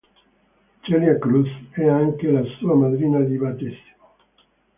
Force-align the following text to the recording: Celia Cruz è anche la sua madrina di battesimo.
Celia 0.83 1.15
Cruz 1.19 1.47
è 1.73 1.85
anche 1.87 2.27
la 2.31 2.41
sua 2.57 2.73
madrina 2.73 3.19
di 3.19 3.37
battesimo. 3.37 3.93